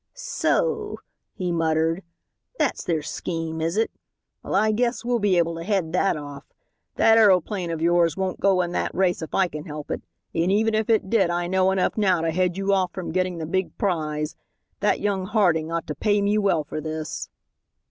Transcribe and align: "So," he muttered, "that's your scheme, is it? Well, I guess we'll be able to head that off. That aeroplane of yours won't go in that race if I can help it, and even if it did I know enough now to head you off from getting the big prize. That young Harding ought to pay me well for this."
"So," 0.15 0.97
he 1.35 1.51
muttered, 1.51 2.01
"that's 2.57 2.87
your 2.87 3.03
scheme, 3.03 3.61
is 3.61 3.77
it? 3.77 3.91
Well, 4.41 4.55
I 4.55 4.71
guess 4.71 5.05
we'll 5.05 5.19
be 5.19 5.37
able 5.37 5.53
to 5.57 5.63
head 5.63 5.93
that 5.93 6.17
off. 6.17 6.43
That 6.95 7.19
aeroplane 7.19 7.69
of 7.69 7.83
yours 7.83 8.17
won't 8.17 8.39
go 8.39 8.61
in 8.63 8.71
that 8.71 8.95
race 8.95 9.21
if 9.21 9.35
I 9.35 9.47
can 9.47 9.65
help 9.65 9.91
it, 9.91 10.01
and 10.33 10.51
even 10.51 10.73
if 10.73 10.89
it 10.89 11.11
did 11.11 11.29
I 11.29 11.45
know 11.45 11.69
enough 11.69 11.99
now 11.99 12.21
to 12.21 12.31
head 12.31 12.57
you 12.57 12.73
off 12.73 12.91
from 12.93 13.11
getting 13.11 13.37
the 13.37 13.45
big 13.45 13.77
prize. 13.77 14.35
That 14.79 15.01
young 15.01 15.27
Harding 15.27 15.71
ought 15.71 15.85
to 15.85 15.93
pay 15.93 16.19
me 16.19 16.39
well 16.39 16.63
for 16.63 16.81
this." 16.81 17.29